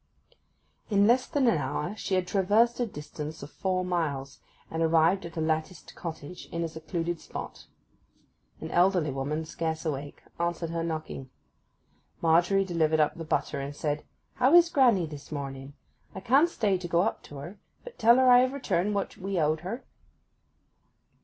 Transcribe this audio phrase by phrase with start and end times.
[0.89, 4.39] In less than an hour she had traversed a distance of four miles,
[4.71, 7.67] and arrived at a latticed cottage in a secluded spot.
[8.59, 11.29] An elderly woman, scarce awake, answered her knocking.
[12.19, 14.03] Margery delivered up the butter, and said,
[14.33, 15.73] 'How is granny this morning?
[16.15, 19.17] I can't stay to go up to her, but tell her I have returned what
[19.17, 19.85] we owed her.